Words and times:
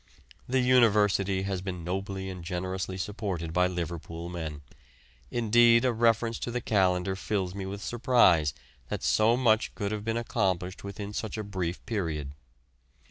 The 0.49 0.61
University 0.61 1.43
has 1.43 1.61
been 1.61 1.83
nobly 1.83 2.27
and 2.27 2.43
generously 2.43 2.97
supported 2.97 3.53
by 3.53 3.67
Liverpool 3.67 4.29
men; 4.29 4.61
indeed 5.29 5.85
a 5.85 5.93
reference 5.93 6.39
to 6.39 6.49
the 6.49 6.59
calendar 6.59 7.15
fills 7.15 7.53
me 7.53 7.67
with 7.67 7.83
surprise 7.83 8.55
that 8.89 9.03
so 9.03 9.37
much 9.37 9.75
could 9.75 9.91
have 9.91 10.03
been 10.03 10.17
accomplished 10.17 10.83
within 10.83 11.13
such 11.13 11.37
a 11.37 11.43
brief 11.43 11.85
period. 11.85 12.31